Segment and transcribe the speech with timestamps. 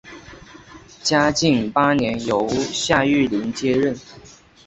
[1.03, 3.95] 嘉靖八年由夏玉麟接任。